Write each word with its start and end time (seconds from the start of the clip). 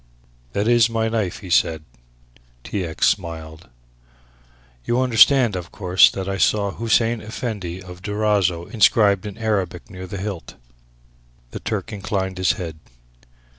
"That 0.53 0.67
is 0.67 0.89
my 0.89 1.09
knife," 1.09 1.41
he 1.41 1.51
said. 1.51 1.83
T. 2.63 2.83
X. 2.83 3.07
smiled. 3.07 3.69
"You 4.83 4.99
understand, 4.99 5.55
of 5.55 5.71
course, 5.71 6.09
that 6.09 6.27
I 6.27 6.39
saw 6.39 6.71
'Hussein 6.71 7.21
Effendi 7.21 7.83
of 7.83 8.01
Durazzo' 8.01 8.65
inscribed 8.65 9.27
in 9.27 9.37
Arabic 9.37 9.91
near 9.91 10.07
the 10.07 10.17
hilt." 10.17 10.55
The 11.51 11.59
Turk 11.59 11.93
inclined 11.93 12.39
his 12.39 12.53
head. 12.53 12.79